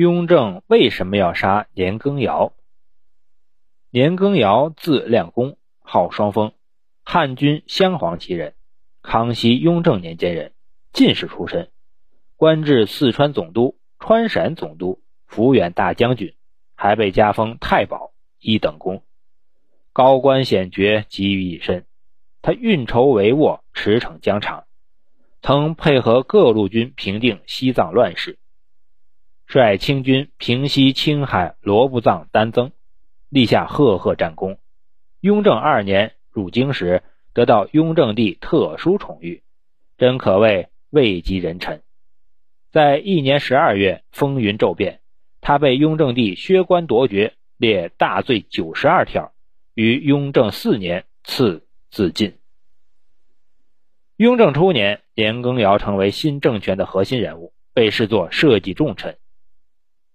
[0.00, 2.54] 雍正为什么要杀年羹尧？
[3.90, 6.54] 年羹尧字亮公，号双峰，
[7.04, 8.54] 汉军镶黄旗人，
[9.02, 10.54] 康熙、雍正年间人，
[10.94, 11.68] 进士出身，
[12.36, 16.34] 官至四川总督、川陕总督、抚远大将军，
[16.74, 19.02] 还被加封太保、一等功，
[19.92, 21.84] 高官显爵集于一身。
[22.40, 24.64] 他运筹帷幄，驰骋疆场，
[25.42, 28.38] 曾配合各路军平定西藏乱世，
[29.50, 32.70] 率清军平息青海罗布藏丹增，
[33.28, 34.60] 立下赫赫战功。
[35.20, 39.42] 雍正二年入京时，得到雍正帝特殊宠遇，
[39.98, 41.82] 真可谓位极人臣。
[42.70, 45.00] 在一年十二月，风云骤变，
[45.40, 49.32] 他被雍正帝削官夺爵，列大罪九十二条，
[49.74, 51.66] 于雍正四年赐。
[51.92, 52.34] 自尽。
[54.16, 59.18] 雍正初年，年羹尧成为新政权的核心人物，被视作社稷重臣。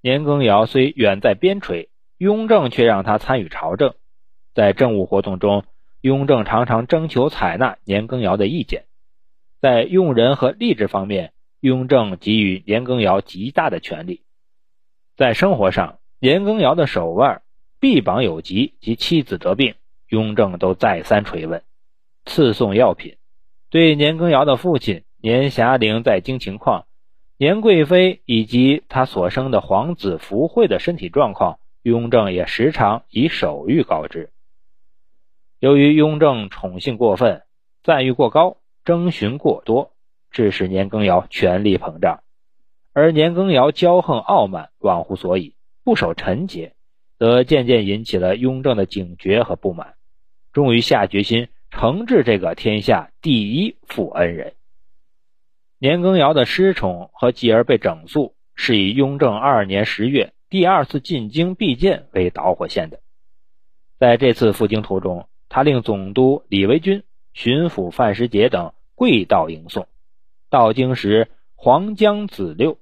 [0.00, 3.94] 年羹尧虽远在边陲，雍正却让他参与朝政。
[4.54, 5.64] 在政务活动中，
[6.00, 8.84] 雍正常常征求采纳年羹尧的意见。
[9.60, 14.22] 在用人和吏治方面，雍正给予年羹尧极大的权力。
[15.16, 17.42] 在生活上，年羹尧的手腕、
[17.80, 19.74] 臂膀有疾及妻子得病。
[20.08, 21.62] 雍正都再三垂问，
[22.24, 23.16] 赐送药品。
[23.68, 26.86] 对年羹尧的父亲年霞龄在京情况，
[27.40, 34.30] 年贵妃以及他所生的皇子福惠的身体状况，雍正也时常以手谕告知。
[35.60, 37.44] 由于雍正宠幸过分，
[37.84, 39.92] 赞誉过高，征询过多，
[40.32, 42.24] 致使年羹尧权力膨胀，
[42.92, 46.72] 而年羹尧骄横傲慢，忘乎所以，不守臣节，
[47.20, 49.94] 则渐渐引起了雍正的警觉和不满。
[50.52, 54.54] 终于下决心惩治这个天下第一负恩人。
[55.80, 62.98] 年羹尧的失宠和继而被整肃，是以雍正二年十月第二次进京避见为导火线的。
[63.96, 69.86] 在这次赴京途中，他令总督李维钧、巡抚范时杰等跪道迎送。
[70.50, 72.78] 到京时，黄江子六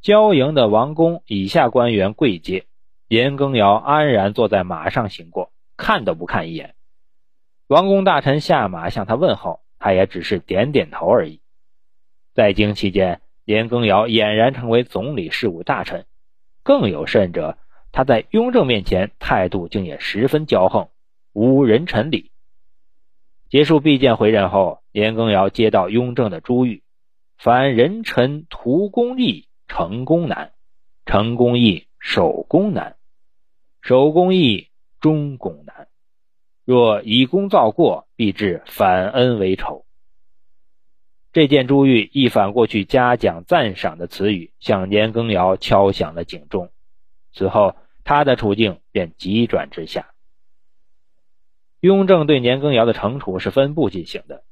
[0.00, 2.64] 交营的王公以下官员跪接，
[3.06, 6.74] 年羹尧安然坐在马上行过，看都不看一眼。
[7.66, 11.40] 王公大臣下马向他问候，他也只是点点头而已。
[12.34, 16.04] 在京期间，年羹尧俨然成为总理事务大臣。
[16.64, 17.58] 更有甚者，
[17.92, 20.88] 他在雍正面前态度竟也十分骄横，
[21.32, 22.32] 无人臣礼。
[23.48, 26.82] 结束避见回任后，年羹尧接到雍正的珠谕：
[27.38, 30.48] 凡人臣图功易，成功难；
[31.06, 32.94] 成功易，守功难；
[33.80, 35.86] 守功易，终功难。
[36.64, 39.84] 若以功造过，必致反恩为仇。
[41.34, 46.70] 这件珠玉一反过去嘉奖赞赏的词语，向年羹尧敲响了警钟。
[47.32, 47.74] 此后，
[48.04, 50.12] 他的处境便急转直下。
[51.80, 54.44] 雍正对年羹尧的惩处是分步进行的。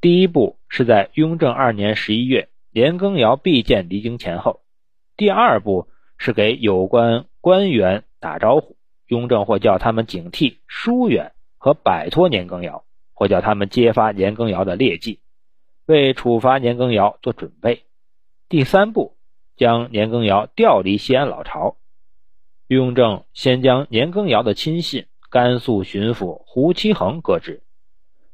[0.00, 4.60] 第一步是在雍正二年十一月，年羹尧必见离京前后；
[5.16, 8.76] 第二步是给有关官员打招呼。
[9.08, 15.18] 雍正或叫他们警惕、疏远和摆脱年羹尧，或叫他们揭发年羹尧的劣迹，
[15.86, 17.84] 为处罚年羹尧做准备。
[18.48, 19.16] 第三步，
[19.56, 21.76] 将年羹尧调离西安老巢。
[22.66, 27.62] 雍正先将年羹尧的亲信甘肃巡抚胡七恒革职，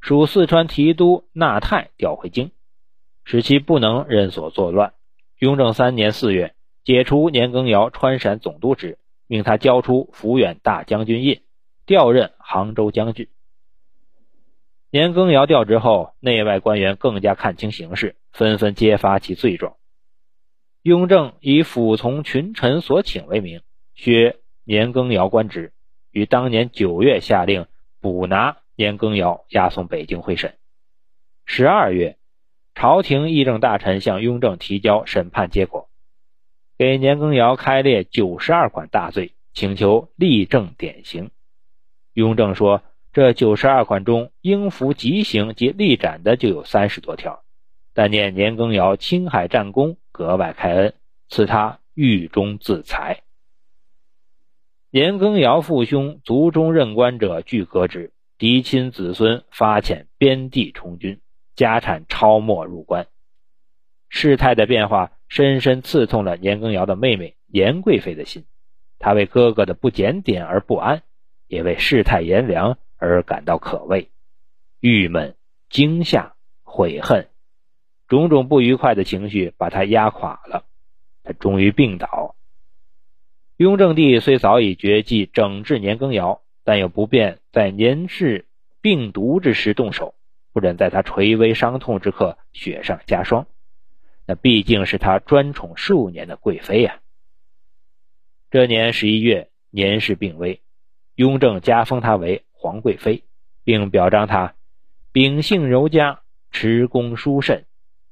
[0.01, 2.53] 属四川提督纳泰调回京，
[3.25, 4.93] 使其不能任所作乱。
[5.39, 8.99] 雍正三年四月，解除年羹尧川陕总督职。
[9.27, 11.43] 命他交出抚远大将军印，
[11.87, 13.29] 调任杭州将军。
[14.93, 19.77] 年羹尧调职后，内外官员更加看清形势，纷纷揭发其罪状。
[20.83, 23.61] 雍正以服从群臣所请为名，
[23.95, 25.73] 削年羹尧官职，
[26.11, 27.67] 于当年九月下令
[28.01, 30.55] 捕拿年羹尧，押送北京会审。
[31.45, 32.17] 十二月，
[32.75, 35.89] 朝廷议政大臣向雍正提交审判结果。
[36.77, 41.31] 给年羹尧开列九十二款大罪，请求立正典刑。
[42.13, 42.83] 雍正说
[43.13, 47.43] ：“这九十二款中，应服极刑及立斩的就有三十多条。
[47.93, 50.95] 但念年羹尧青海战功，格外开恩，
[51.29, 53.23] 赐他狱中自裁。
[54.91, 61.21] 年羹尧父兄族中任官者俱革职，嫡亲子孙发遣边地充军，
[61.57, 63.07] 家产超没入关。
[64.09, 68.47] 事态的变化。”深深刺痛了年羹尧的妹妹年贵妃的心，
[68.99, 71.03] 她为哥哥的不检点而不安，
[71.47, 74.11] 也为世态炎凉而感到可畏、
[74.79, 75.35] 郁闷、
[75.71, 77.29] 惊吓、悔恨，
[78.07, 80.65] 种种不愉快的情绪把他压垮了，
[81.25, 82.37] 他终于病倒。
[83.57, 88.47] 雍正帝虽早已决计整治年羹尧，但又不便在年氏
[88.81, 90.15] 病毒之时动手，
[90.53, 93.47] 不忍在他垂危伤痛之刻雪上加霜。
[94.27, 97.01] 那毕竟是他专宠数年的贵妃呀。
[98.51, 100.61] 这年十一月，年氏病危，
[101.15, 103.25] 雍正加封她为皇贵妃，
[103.65, 104.55] 并表彰她
[105.13, 106.21] 秉性柔佳，
[106.51, 107.65] 持功殊甚。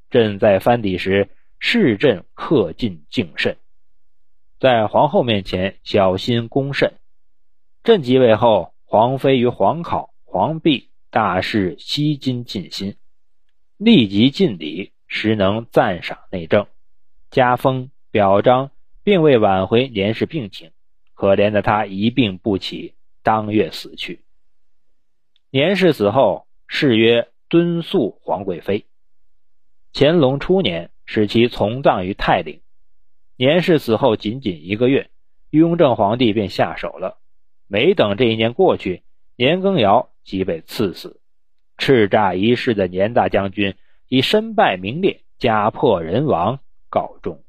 [0.08, 1.28] 朕在藩邸时，
[1.58, 3.58] 视朕恪尽敬慎。
[4.58, 6.94] 在皇后面前小心恭慎。
[7.84, 12.96] 朕即位后，皇妃与皇考、皇弼大事悉心尽心，
[13.76, 16.66] 立即尽礼，实能赞赏内政，
[17.30, 18.70] 加封表彰，
[19.04, 20.70] 并未挽回年氏病情。
[21.14, 24.22] 可怜的他一病不起，当月死去。
[25.50, 28.84] 年氏死后，谥曰敦肃皇贵妃。
[29.94, 32.60] 乾隆初年，使其从葬于泰陵。
[33.34, 35.08] 年氏死后仅仅一个月，
[35.48, 37.16] 雍正皇帝便下手了。
[37.66, 39.02] 没等这一年过去，
[39.36, 41.18] 年羹尧即被赐死。
[41.78, 43.74] 叱咤一世的年大将军
[44.06, 46.60] 以身败名裂、家破人亡
[46.90, 47.42] 告终。